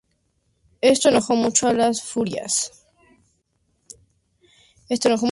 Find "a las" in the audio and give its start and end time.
1.67-2.01